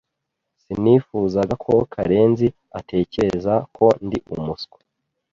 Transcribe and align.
Sinifuzaga 0.61 1.53
ko 1.65 1.73
Karenzi 1.93 2.47
atekereza 2.79 3.53
ko 3.77 3.85
ndi 4.05 4.17
umuswa. 4.33 4.77